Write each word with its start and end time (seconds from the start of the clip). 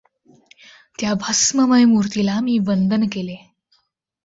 त्या 0.99 1.13
भस्ममय 1.13 1.85
मूर्तीला 1.85 2.39
मी 2.39 2.57
वंदन 2.67 3.07
केले. 3.11 3.35